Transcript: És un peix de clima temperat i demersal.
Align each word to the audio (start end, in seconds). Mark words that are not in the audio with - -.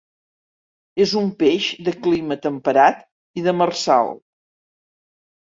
És 1.03 1.11
un 1.19 1.29
peix 1.43 1.67
de 1.89 1.93
clima 2.07 2.39
temperat 2.47 3.05
i 3.41 3.45
demersal. 3.51 4.13